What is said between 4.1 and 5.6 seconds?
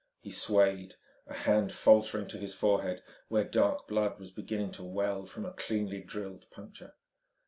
was beginning to well from a